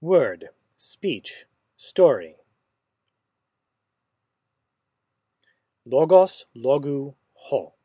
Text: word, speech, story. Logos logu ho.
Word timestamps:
word, 0.00 0.50
speech, 0.76 1.46
story. 1.76 2.36
Logos 5.86 6.46
logu 6.54 7.14
ho. 7.34 7.75